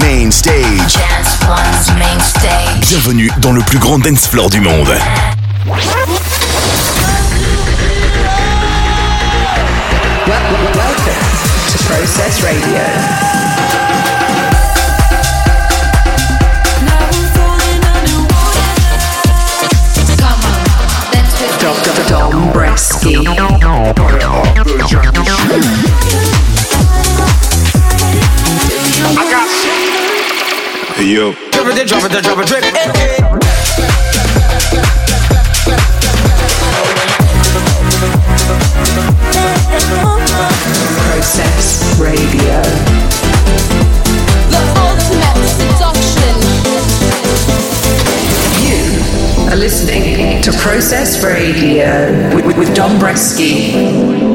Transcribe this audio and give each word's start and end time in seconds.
Main 0.00 0.30
stage. 0.30 0.94
Dance 0.94 1.38
One's 1.48 1.90
main 1.98 2.18
stage. 2.20 2.88
Bienvenue 2.88 3.30
dans 3.38 3.52
le 3.52 3.60
plus 3.62 3.78
grand 3.78 3.98
dance 3.98 4.26
floor 4.26 4.48
du 4.48 4.60
monde. 4.60 4.88
Welcome 10.26 10.62
to 11.68 11.78
Process 11.84 12.42
Radio. 12.42 12.80
Dr. 21.60 22.08
Dom 22.08 22.50
Bresky. 22.52 23.18
Yo. 31.12 31.32
Drop 31.50 31.66
it, 31.66 31.86
drop 31.86 32.10
it, 32.10 32.24
drop 32.24 32.38
it, 32.38 32.46
drip. 32.46 32.64
Hey, 32.64 32.88
hey. 32.96 33.16
Process 41.04 42.00
Radio. 42.00 42.62
The 44.48 44.62
ultimate 44.80 45.36
seduction. 45.52 46.36
You 48.64 48.80
are 49.52 49.56
listening 49.56 50.40
to 50.40 50.50
Process 50.52 51.22
Radio 51.22 52.34
with, 52.34 52.46
with, 52.46 52.56
with 52.56 52.68
Dombresky. 52.70 54.31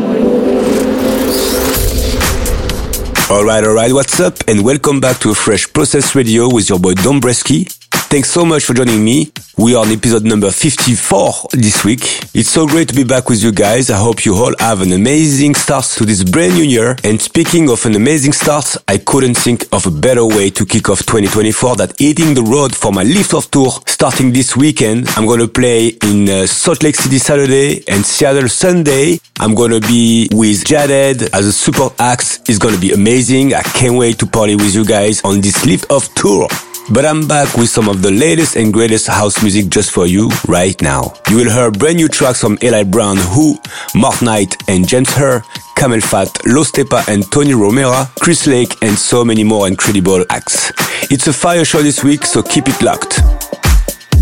Alright, 3.29 3.65
alright, 3.65 3.91
what's 3.91 4.21
up? 4.21 4.37
And 4.47 4.63
welcome 4.63 5.01
back 5.01 5.19
to 5.19 5.31
a 5.31 5.35
fresh 5.35 5.71
Process 5.73 6.15
Radio 6.15 6.47
with 6.49 6.69
your 6.69 6.79
boy 6.79 6.93
Dombresky. 6.93 7.67
Thanks 8.09 8.31
so 8.31 8.45
much 8.45 8.63
for 8.63 8.73
joining 8.73 9.03
me. 9.03 9.29
We 9.57 9.75
are 9.75 9.83
on 9.85 9.91
episode 9.91 10.23
number 10.23 10.49
54 10.49 11.49
this 11.51 11.83
week. 11.83 11.99
It's 12.33 12.47
so 12.47 12.65
great 12.65 12.87
to 12.87 12.95
be 12.95 13.03
back 13.03 13.27
with 13.27 13.43
you 13.43 13.51
guys. 13.51 13.89
I 13.89 13.97
hope 13.97 14.23
you 14.23 14.33
all 14.33 14.53
have 14.59 14.81
an 14.81 14.93
amazing 14.93 15.55
start 15.55 15.83
to 15.97 16.05
this 16.05 16.23
brand 16.23 16.53
new 16.53 16.63
year. 16.63 16.95
And 17.03 17.21
speaking 17.21 17.69
of 17.69 17.85
an 17.85 17.95
amazing 17.95 18.31
start, 18.31 18.77
I 18.87 18.97
couldn't 18.99 19.33
think 19.33 19.65
of 19.73 19.85
a 19.85 19.91
better 19.91 20.25
way 20.25 20.49
to 20.51 20.65
kick 20.65 20.89
off 20.89 20.99
2024 20.99 21.75
than 21.75 21.89
hitting 21.99 22.33
the 22.33 22.43
road 22.43 22.73
for 22.73 22.93
my 22.93 23.03
lift 23.03 23.33
off 23.33 23.51
tour 23.51 23.71
starting 23.85 24.31
this 24.31 24.55
weekend. 24.55 25.09
I'm 25.17 25.25
gonna 25.25 25.49
play 25.49 25.87
in 25.89 26.29
uh, 26.29 26.47
Salt 26.47 26.83
Lake 26.83 26.95
City 26.95 27.17
Saturday 27.17 27.83
and 27.89 28.05
Seattle 28.05 28.47
Sunday. 28.47 29.19
I'm 29.37 29.53
gonna 29.53 29.81
be 29.81 30.29
with 30.31 30.63
Jaded 30.63 31.23
as 31.35 31.45
a 31.45 31.51
support 31.51 31.93
act. 31.99 32.39
It's 32.47 32.57
gonna 32.57 32.79
be 32.79 32.93
amazing. 32.93 33.53
I 33.53 33.63
can't 33.63 33.97
wait 33.97 34.17
to 34.19 34.25
party 34.25 34.55
with 34.55 34.73
you 34.73 34.85
guys 34.85 35.21
on 35.25 35.41
this 35.41 35.65
lift 35.65 35.91
off 35.91 36.13
tour. 36.15 36.47
But 36.89 37.05
I'm 37.05 37.27
back 37.27 37.53
with 37.57 37.69
some 37.69 37.89
of 37.89 38.01
the 38.01 38.11
latest 38.11 38.55
and 38.55 38.71
greatest 38.71 39.07
house 39.07 39.43
music 39.43 39.69
just 39.69 39.91
for 39.91 40.07
you 40.07 40.29
right 40.47 40.81
now. 40.81 41.13
You 41.29 41.37
will 41.37 41.51
hear 41.51 41.69
brand 41.69 41.97
new 41.97 42.07
tracks 42.07 42.39
from 42.39 42.57
Eli 42.63 42.83
Brown, 42.83 43.17
Who, 43.17 43.57
Mark 43.93 44.21
Knight 44.21 44.55
and 44.69 44.87
James 44.87 45.13
Hurr, 45.13 45.43
Camel 45.75 45.99
Fat, 45.99 46.29
Los 46.45 46.71
Tepa 46.71 47.05
and 47.09 47.29
Tony 47.29 47.51
Romera, 47.51 48.09
Chris 48.21 48.47
Lake 48.47 48.73
and 48.81 48.97
so 48.97 49.25
many 49.25 49.43
more 49.43 49.67
incredible 49.67 50.23
acts. 50.29 50.71
It's 51.11 51.27
a 51.27 51.33
fire 51.33 51.65
show 51.65 51.81
this 51.81 52.03
week, 52.05 52.25
so 52.25 52.41
keep 52.41 52.69
it 52.69 52.81
locked. 52.81 53.19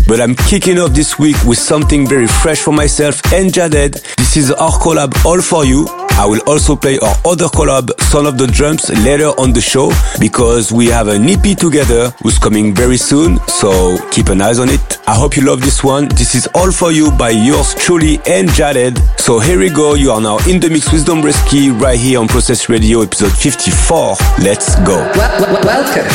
But 0.08 0.20
I'm 0.20 0.34
kicking 0.34 0.78
off 0.78 0.92
this 0.92 1.18
week 1.20 1.36
with 1.44 1.58
something 1.58 2.06
very 2.06 2.26
fresh 2.26 2.58
for 2.58 2.72
myself 2.72 3.20
and 3.32 3.54
Jaded. 3.54 3.94
This 4.18 4.36
is 4.36 4.50
our 4.50 4.72
collab 4.72 5.24
All 5.24 5.40
For 5.40 5.64
You. 5.64 6.05
I 6.18 6.24
will 6.24 6.40
also 6.46 6.74
play 6.74 6.98
our 6.98 7.14
other 7.26 7.44
collab, 7.46 7.90
Son 8.00 8.24
of 8.26 8.38
the 8.38 8.46
Drums, 8.46 8.88
later 9.04 9.28
on 9.38 9.52
the 9.52 9.60
show 9.60 9.92
because 10.18 10.72
we 10.72 10.86
have 10.86 11.08
an 11.08 11.28
EP 11.28 11.56
together 11.56 12.08
who's 12.22 12.38
coming 12.38 12.74
very 12.74 12.96
soon, 12.96 13.38
so 13.48 13.98
keep 14.10 14.28
an 14.30 14.40
eye 14.40 14.56
on 14.58 14.70
it. 14.70 14.98
I 15.06 15.14
hope 15.14 15.36
you 15.36 15.44
love 15.44 15.60
this 15.60 15.84
one. 15.84 16.08
This 16.08 16.34
is 16.34 16.48
All 16.54 16.72
For 16.72 16.90
You 16.90 17.10
by 17.12 17.30
yours 17.30 17.74
truly 17.74 18.18
and 18.26 18.48
Jaded. 18.50 18.98
So 19.18 19.38
here 19.38 19.58
we 19.58 19.68
go. 19.68 19.94
You 19.94 20.10
are 20.12 20.20
now 20.20 20.38
in 20.48 20.58
the 20.58 20.70
mix 20.70 20.90
with 20.90 21.04
Dombresky 21.04 21.78
right 21.78 21.98
here 22.00 22.18
on 22.18 22.28
Process 22.28 22.68
Radio 22.70 23.02
episode 23.02 23.32
54. 23.32 24.16
Let's 24.40 24.74
go. 24.86 24.96
Wel- 24.96 25.40
wel- 25.42 25.62
welcome 25.64 26.08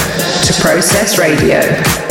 to 0.48 0.54
Process 0.62 1.20
Radio. 1.20 2.11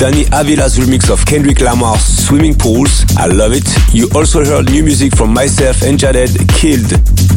Danny 0.00 0.24
Avila's 0.32 0.78
remix 0.78 1.10
of 1.10 1.26
Kendrick 1.26 1.60
Lamar's 1.60 2.00
Swimming 2.00 2.54
Pools. 2.54 3.04
I 3.18 3.26
love 3.26 3.52
it. 3.52 3.68
You 3.92 4.08
also 4.14 4.42
heard 4.42 4.70
new 4.70 4.82
music 4.82 5.14
from 5.14 5.34
myself 5.34 5.82
and 5.82 5.98
Jaded, 5.98 6.30
Killed, 6.48 6.88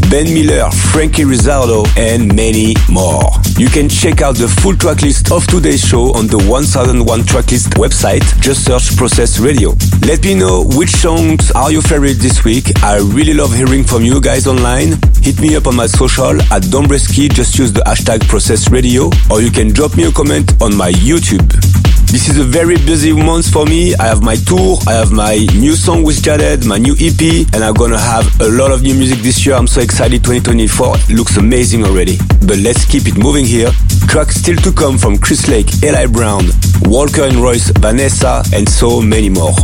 Ben 0.10 0.34
Miller, 0.34 0.72
Frankie 0.72 1.26
Rizardo, 1.26 1.86
and 1.98 2.34
many 2.34 2.74
more. 2.90 3.30
You 3.58 3.68
can 3.68 3.90
check 3.90 4.22
out 4.22 4.38
the 4.38 4.48
full 4.48 4.76
tracklist 4.76 5.36
of 5.36 5.46
today's 5.46 5.86
show 5.86 6.16
on 6.16 6.28
the 6.28 6.38
1001 6.38 7.04
Tracklist 7.24 7.76
website. 7.76 8.24
Just 8.40 8.64
search 8.64 8.96
Process 8.96 9.40
Radio. 9.40 9.76
Let 10.08 10.24
me 10.24 10.36
know 10.36 10.64
which 10.64 10.92
songs 10.92 11.52
are 11.52 11.70
your 11.70 11.82
favorite 11.82 12.20
this 12.20 12.46
week. 12.46 12.72
I 12.82 13.00
really 13.00 13.34
love 13.34 13.54
hearing 13.54 13.84
from 13.84 14.04
you 14.04 14.22
guys 14.22 14.48
online. 14.48 14.96
Hit 15.22 15.42
me 15.42 15.58
up 15.58 15.68
on 15.68 15.76
my 15.76 15.88
social 15.88 16.40
at 16.54 16.64
Dombresky. 16.72 17.30
Just 17.30 17.60
use 17.60 17.74
the 17.74 17.82
hashtag 17.82 18.26
Process 18.30 18.72
Radio, 18.72 19.10
or 19.30 19.42
you 19.42 19.52
can 19.52 19.74
drop 19.74 19.98
me 19.98 20.06
a 20.06 20.14
comment 20.14 20.54
on 20.62 20.74
my 20.78 20.94
YouTube. 20.94 21.73
This 22.14 22.30
is 22.30 22.38
a 22.38 22.44
very 22.44 22.76
busy 22.76 23.12
month 23.12 23.52
for 23.52 23.66
me. 23.66 23.96
I 23.96 24.04
have 24.04 24.22
my 24.22 24.36
tour, 24.36 24.78
I 24.88 24.94
have 24.94 25.12
my 25.12 25.48
new 25.58 25.74
song 25.74 26.04
with 26.04 26.22
Jaded, 26.22 26.64
my 26.64 26.78
new 26.78 26.94
EP, 27.00 27.48
and 27.56 27.64
I'm 27.64 27.74
gonna 27.74 28.00
have 28.00 28.40
a 28.40 28.50
lot 28.50 28.70
of 28.70 28.84
new 28.84 28.94
music 28.94 29.18
this 29.26 29.44
year. 29.44 29.56
I'm 29.56 29.66
so 29.66 29.82
excited 29.82 30.24
2024. 30.24 30.96
Looks 31.10 31.38
amazing 31.38 31.84
already. 31.84 32.20
But 32.46 32.58
let's 32.60 32.86
keep 32.86 33.08
it 33.08 33.18
moving 33.18 33.46
here. 33.46 33.72
Tracks 34.06 34.36
still 34.36 34.58
to 34.58 34.72
come 34.72 35.00
from 35.00 35.18
Chris 35.18 35.48
Lake, 35.48 35.66
Eli 35.82 36.06
Brown, 36.06 36.46
Walker 36.84 37.24
and 37.24 37.38
Royce, 37.38 37.72
Vanessa, 37.80 38.44
and 38.54 38.70
so 38.70 39.02
many 39.02 39.30
more. 39.30 39.56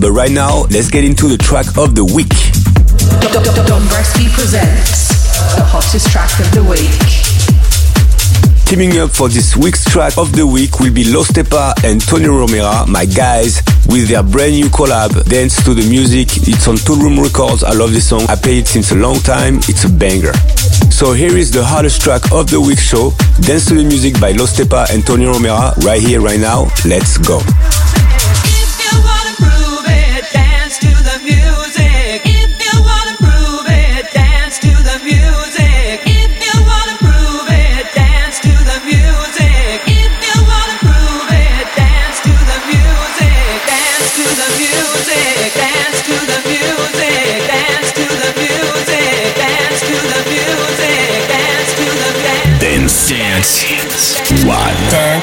But 0.00 0.12
right 0.12 0.32
now, 0.32 0.64
let's 0.70 0.88
get 0.88 1.04
into 1.04 1.28
the 1.28 1.36
track 1.36 1.66
of 1.76 1.94
the 1.94 2.04
week. 2.16 2.32
Dombresky 3.68 4.32
presents 4.32 5.08
the 5.54 5.64
hottest 5.64 6.10
track 6.10 6.32
of 6.40 6.50
the 6.54 6.64
week. 6.64 7.27
Teaming 8.68 8.98
up 8.98 9.10
for 9.10 9.30
this 9.30 9.56
week's 9.56 9.82
track 9.82 10.18
of 10.18 10.36
the 10.36 10.46
week 10.46 10.78
will 10.78 10.92
be 10.92 11.02
Los 11.02 11.32
Tepa 11.32 11.72
and 11.84 12.02
Tony 12.02 12.26
Romera, 12.26 12.86
my 12.86 13.06
guys, 13.06 13.62
with 13.88 14.08
their 14.08 14.22
brand 14.22 14.52
new 14.52 14.66
collab, 14.66 15.24
Dance 15.24 15.64
to 15.64 15.72
the 15.72 15.88
Music. 15.88 16.28
It's 16.46 16.68
on 16.68 16.76
Toolroom 16.76 17.18
Records. 17.18 17.64
I 17.64 17.72
love 17.72 17.92
this 17.92 18.10
song. 18.10 18.26
I 18.28 18.36
play 18.36 18.58
it 18.58 18.68
since 18.68 18.92
a 18.92 18.94
long 18.94 19.20
time. 19.20 19.56
It's 19.72 19.84
a 19.84 19.88
banger. 19.88 20.34
So 20.92 21.14
here 21.14 21.34
is 21.34 21.50
the 21.50 21.64
hardest 21.64 22.02
track 22.02 22.30
of 22.30 22.50
the 22.50 22.60
week 22.60 22.78
show, 22.78 23.12
Dance 23.40 23.64
to 23.68 23.74
the 23.74 23.84
Music 23.84 24.20
by 24.20 24.32
Los 24.32 24.54
Tepa 24.54 24.92
and 24.92 25.00
Tony 25.06 25.24
Romera, 25.24 25.74
right 25.86 26.02
here, 26.02 26.20
right 26.20 26.38
now. 26.38 26.68
Let's 26.84 27.16
go. 27.16 27.40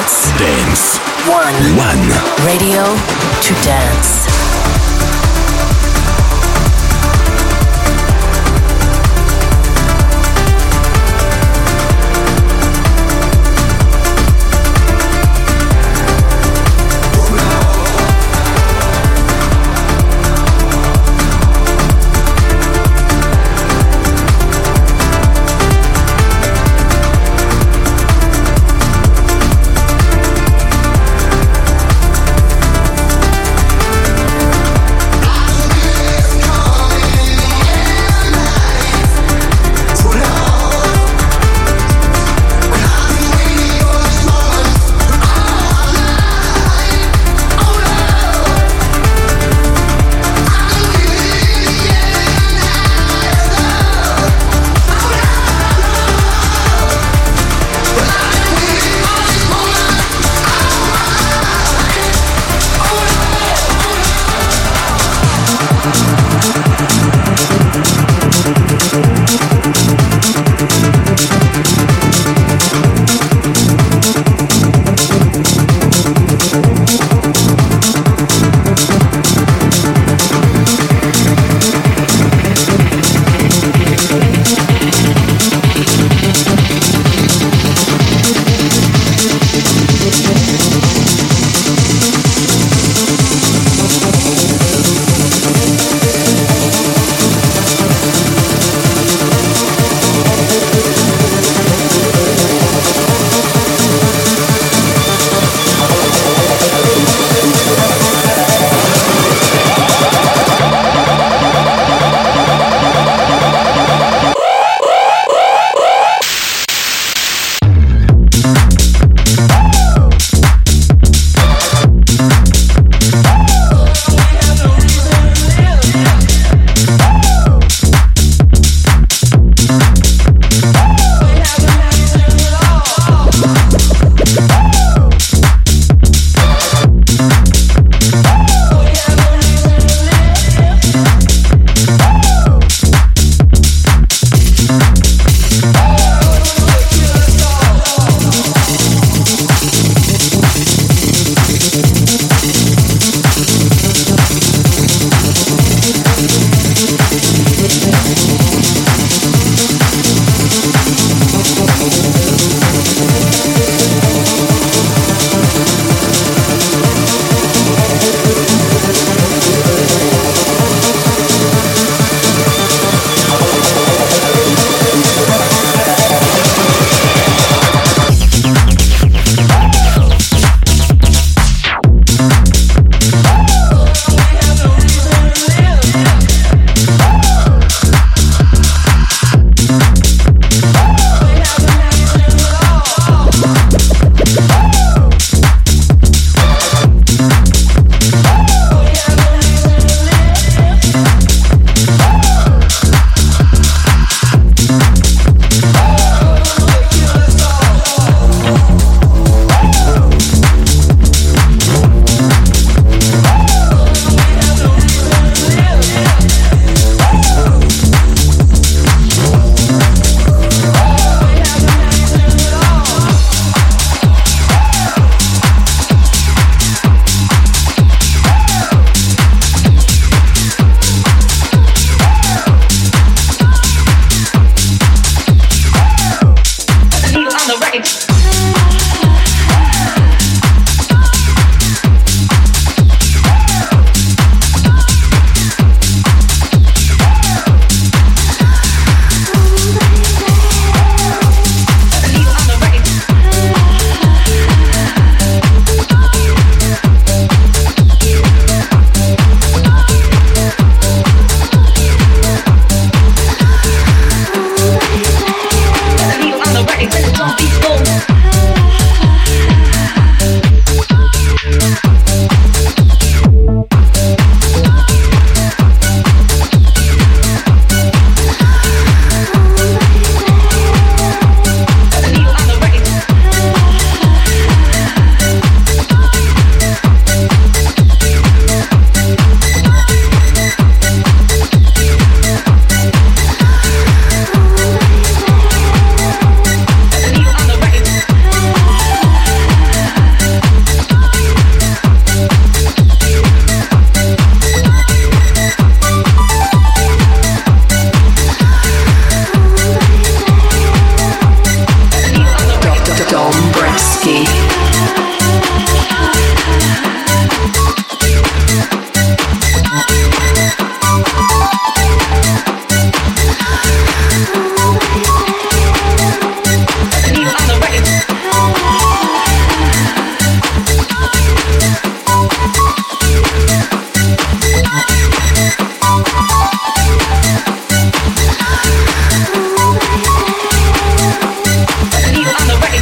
Dance? 0.00 0.59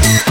Yeah. 0.00 0.27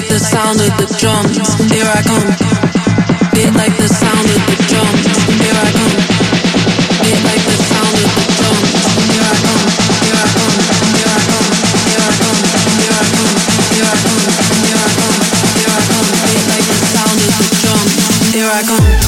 Like 0.00 0.08
the 0.08 0.18
sound 0.18 0.60
of 0.60 0.72
the 0.78 0.86
drums. 0.98 1.36
Here 1.70 1.84
I 1.84 2.00
come. 2.00 2.24
Beat 3.34 3.52
like 3.52 3.76
the 3.76 3.88
sound 3.88 4.24
of 4.24 4.40
the 4.48 4.56
drums, 4.68 5.04
here 5.28 5.52
I 5.52 5.68
come. 5.76 5.92
Hit 7.04 7.20
like 7.24 7.44
the 7.44 7.56
sound 7.68 7.96
of 8.00 8.08
the 8.16 8.24
drums, 8.38 8.70
here 9.12 9.20
I 9.20 9.34
come. 9.44 9.60
Hit 10.00 10.24
like 16.48 16.64
the 16.64 16.78
sound 16.96 17.20
of 17.20 17.32
the 17.36 17.46
drums, 17.60 18.32
here 18.32 18.48
I 18.48 18.62
come. 18.62 18.99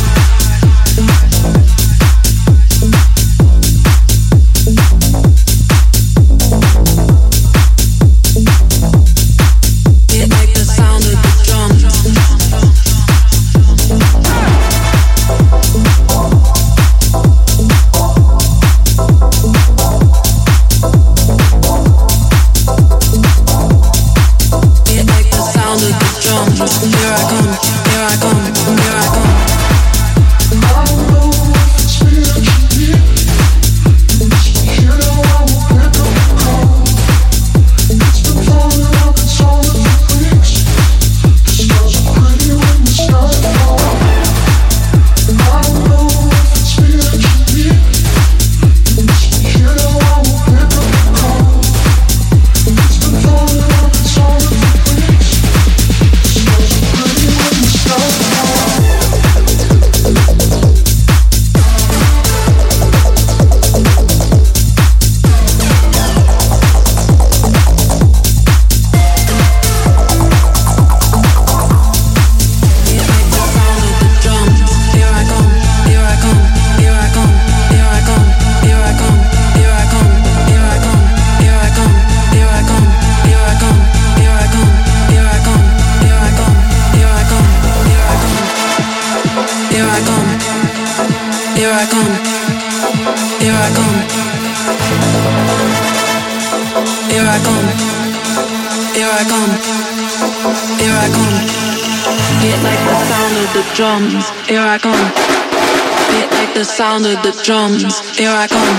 like 106.53 106.69
the 106.69 106.73
sound 106.73 107.07
of 107.07 107.17
the 107.23 107.33
drums. 107.45 108.01
Here 108.13 108.29
I 108.29 108.47
come. 108.47 108.77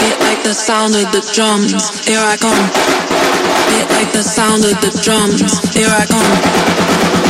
Beat 0.00 0.16
like 0.24 0.42
the 0.42 0.54
sound 0.54 0.96
of 0.96 1.04
the 1.12 1.20
drums. 1.36 1.76
Here 2.08 2.24
I 2.24 2.36
come. 2.40 2.64
Beat 3.68 3.88
like 3.92 4.12
the 4.12 4.22
sound 4.24 4.64
of 4.64 4.80
the 4.80 4.88
drums. 5.04 5.52
Here 5.76 5.92
I 5.92 6.08
come. 6.08 6.32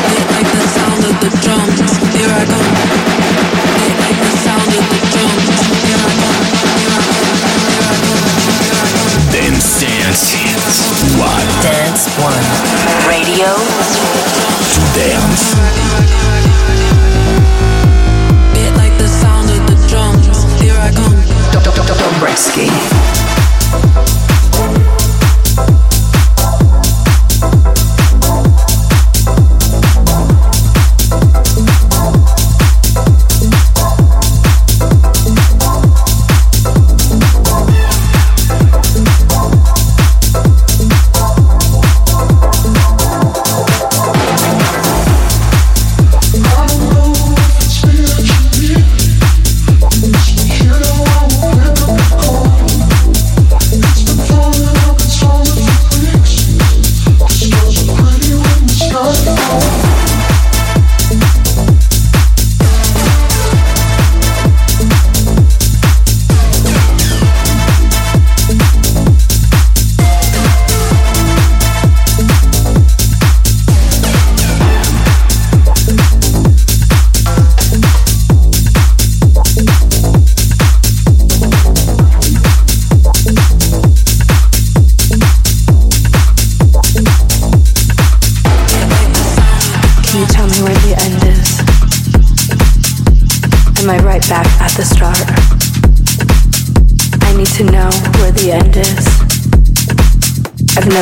Beat 0.07 0.26
like 0.30 0.47
the 0.47 0.62
sound 0.62 1.03
of 1.03 1.18
the 1.18 1.30
drums. 1.43 1.74
Here 2.14 2.30
I 2.30 2.47
come. 2.47 2.70
Beat 3.82 3.99
like 3.99 4.18
the 4.22 4.30
sound 4.47 4.70
of 4.78 4.84
the 4.86 4.99
drums. 5.11 5.59
Here 5.90 5.99
I 5.99 6.12
come. 6.22 6.38
Dance, 9.34 9.82
dance, 9.82 10.38
one. 11.18 11.49
Dance 11.66 12.07
one. 12.22 12.47
Radio 13.11 13.51
to 14.70 14.80
dance. 14.95 15.59
Dombresky. 21.53 22.70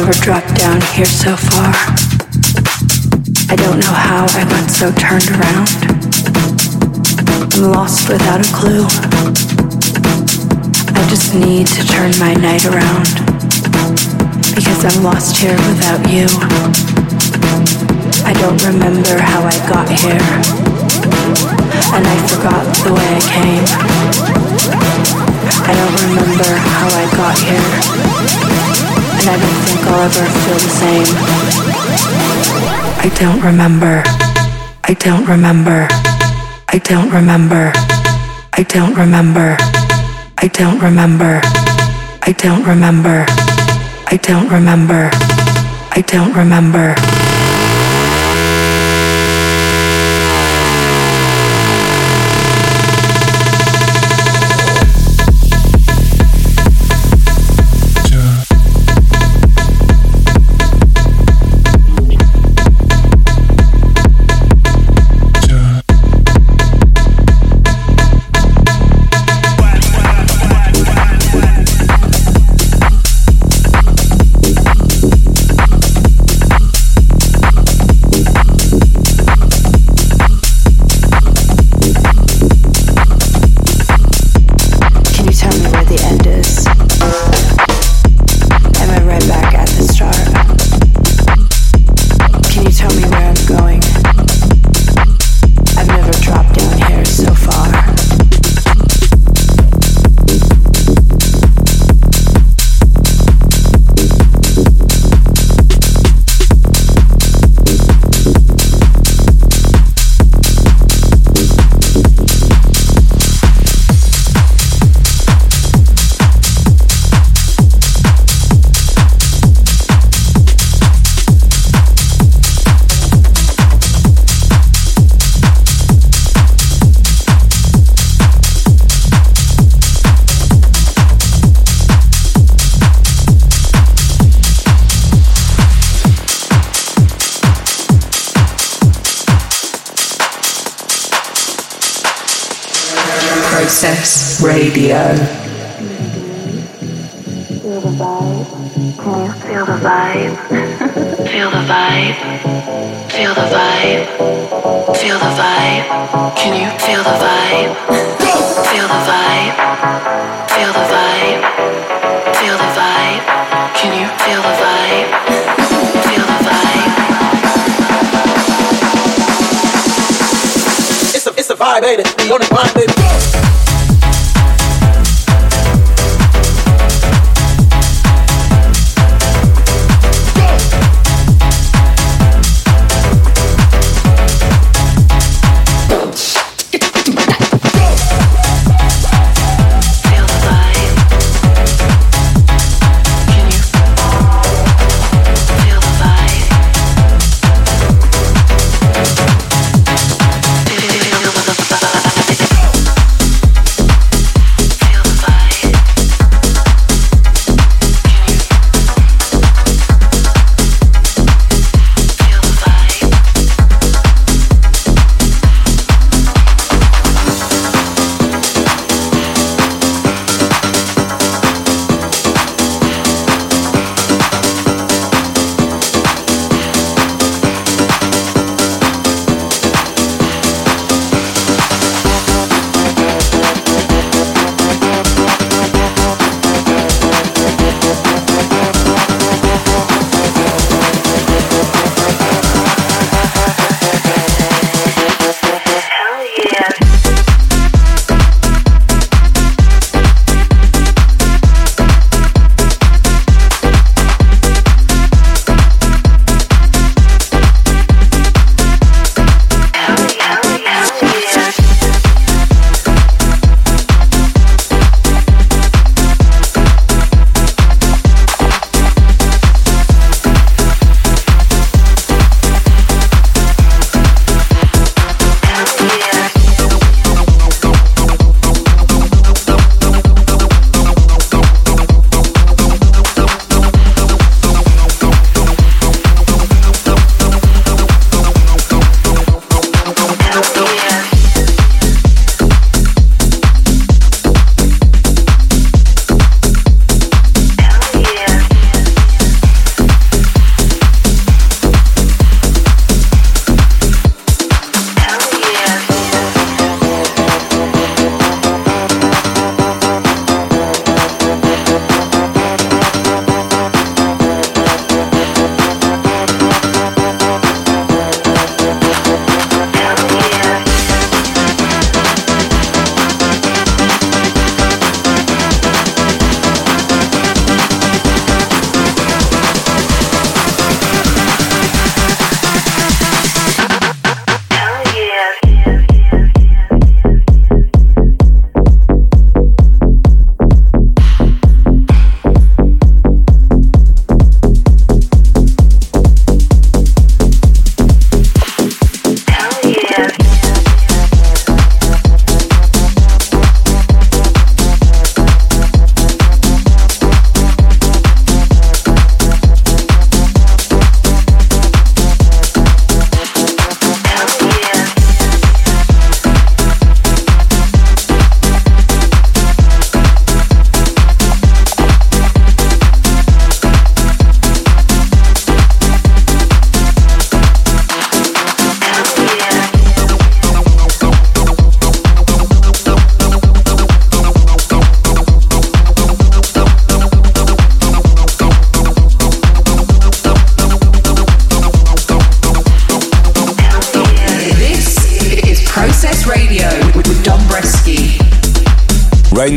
Dombresky. 0.00 0.96
here 0.96 1.04
so 1.04 1.36
far. 1.36 1.68
I 3.52 3.56
don't 3.56 3.80
know 3.80 3.92
how 3.92 4.24
I 4.32 4.44
got 4.48 4.70
so 4.70 4.90
turned 4.92 5.28
around. 5.28 5.68
I'm 7.52 7.70
lost 7.70 8.08
without 8.08 8.40
a 8.40 8.48
clue. 8.54 8.86
I 10.96 11.02
just 11.10 11.34
need 11.34 11.66
to 11.66 11.84
turn 11.86 12.12
my 12.18 12.32
night 12.32 12.64
around. 12.64 13.12
Because 14.56 14.84
I'm 14.88 15.04
lost 15.04 15.36
here 15.36 15.58
without 15.68 16.00
you. 16.08 16.26
I 18.24 18.32
don't 18.40 18.62
remember 18.64 19.18
how 19.20 19.42
I 19.44 19.56
got 19.68 19.88
here. 20.00 20.24
And 21.92 22.06
I 22.06 22.16
forgot 22.26 22.64
the 22.84 22.94
way 22.94 23.04
I 23.04 23.22
came. 23.36 23.66
I 25.68 25.72
don't 25.76 25.96
remember 26.08 26.56
how 26.56 26.88
I 26.88 27.04
got 27.16 27.38
here 27.38 28.89
and 29.20 29.28
I 29.28 29.36
don't 29.36 29.62
think 29.68 29.86
I'll 29.86 30.00
ever 30.00 30.24
feel 30.40 30.54
the 30.54 30.72
same. 30.80 31.10
I 33.04 33.08
don't 33.20 33.40
remember. 33.42 34.02
I 34.84 34.94
don't 34.94 35.26
remember. 35.26 35.88
I 36.68 36.78
don't 36.78 37.10
remember. 37.10 37.72
I 38.54 38.62
don't 38.62 38.94
remember. 38.94 39.56
I 40.38 40.48
don't 40.48 40.80
remember. 40.80 41.40
I 42.22 42.32
don't 42.32 42.64
remember. 42.64 43.26
I 44.06 44.16
don't 44.16 44.48
remember. 44.48 45.10
I 45.92 46.02
don't 46.06 46.32
remember. 46.34 47.09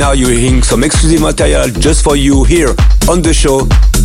Now 0.03 0.11
you're 0.11 0.31
hearing 0.31 0.61
some 0.61 0.83
exclusive 0.83 1.21
material 1.21 1.65
just 1.79 2.03
for 2.03 2.17
you 2.17 2.43
here 2.43 2.75
on 3.07 3.21
the 3.21 3.33
show. 3.33 3.61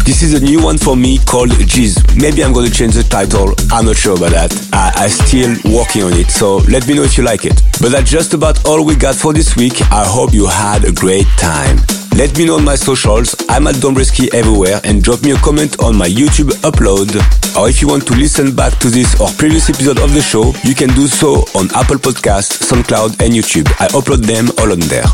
This 0.07 0.22
is 0.22 0.32
a 0.32 0.38
new 0.38 0.62
one 0.62 0.78
for 0.78 0.94
me 0.94 1.18
called 1.18 1.51
G's. 1.66 1.99
Maybe 2.14 2.44
I'm 2.44 2.53
gonna 2.53 2.70
change 2.70 2.94
the 2.94 3.03
title. 3.03 3.51
I'm 3.72 3.84
not 3.84 3.96
sure 3.96 4.14
about 4.14 4.30
that. 4.30 4.55
I, 4.72 4.92
I'm 4.94 5.11
still 5.11 5.51
working 5.74 6.05
on 6.05 6.12
it, 6.12 6.30
so 6.30 6.59
let 6.70 6.86
me 6.86 6.94
know 6.94 7.03
if 7.03 7.18
you 7.18 7.24
like 7.24 7.44
it. 7.44 7.62
But 7.82 7.90
that's 7.90 8.09
just 8.09 8.32
about 8.32 8.64
all 8.64 8.86
we 8.86 8.94
got 8.94 9.16
for 9.16 9.32
this 9.32 9.57
week. 9.57 9.82
I 9.90 10.07
hope 10.07 10.32
you 10.32 10.46
had 10.46 10.84
a 10.84 10.92
great 10.92 11.26
time. 11.36 11.78
Let 12.14 12.38
me 12.38 12.46
know 12.46 12.62
on 12.62 12.64
my 12.64 12.76
socials. 12.76 13.34
I'm 13.49 13.66
at 13.66 13.74
Dombresky 13.82 14.32
everywhere 14.32 14.80
and 14.84 15.03
drop 15.03 15.24
me 15.24 15.32
a 15.32 15.38
comment 15.38 15.82
on 15.82 15.96
my 15.96 16.07
YouTube 16.07 16.55
upload. 16.62 17.11
Or 17.59 17.68
if 17.68 17.82
you 17.82 17.88
want 17.88 18.07
to 18.07 18.14
listen 18.14 18.55
back 18.55 18.78
to 18.86 18.88
this 18.88 19.18
or 19.20 19.26
previous 19.34 19.68
episode 19.68 19.99
of 19.99 20.14
the 20.14 20.22
show, 20.22 20.55
you 20.62 20.76
can 20.76 20.94
do 20.94 21.09
so 21.09 21.42
on 21.59 21.66
Apple 21.74 21.99
Podcasts, 21.99 22.62
SoundCloud 22.70 23.18
and 23.18 23.34
YouTube. 23.34 23.66
I 23.82 23.88
upload 23.99 24.22
them 24.22 24.46
all 24.62 24.70
on 24.70 24.78
there. 24.86 25.11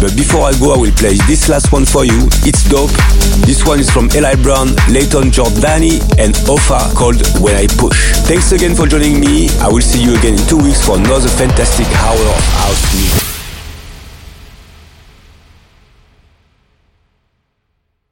But 0.00 0.14
before 0.14 0.42
I 0.46 0.56
go, 0.58 0.72
I 0.74 0.78
will 0.78 0.92
play 0.92 1.14
this 1.26 1.48
last 1.48 1.72
one 1.72 1.84
for 1.84 2.04
you. 2.04 2.28
It's 2.46 2.62
dope. 2.70 2.92
This 3.44 3.66
one 3.66 3.80
is 3.80 3.90
from 3.90 4.08
Eli 4.14 4.36
Brown, 4.36 4.68
Layton 4.88 5.30
Giordani, 5.34 5.98
and 6.22 6.34
Ofa 6.46 6.94
called 6.94 7.20
When 7.42 7.56
I 7.56 7.66
Push. 7.66 8.12
Thanks 8.30 8.52
again 8.52 8.76
for 8.76 8.86
joining 8.86 9.18
me. 9.18 9.48
I 9.58 9.68
will 9.68 9.82
see 9.82 10.02
you 10.02 10.16
again 10.16 10.34
in 10.38 10.46
two 10.46 10.58
weeks 10.58 10.84
for 10.86 10.96
another 10.96 11.28
fantastic 11.28 11.86
hour 11.98 12.14
of 12.14 12.44
house 12.62 12.94
music. 12.94 13.17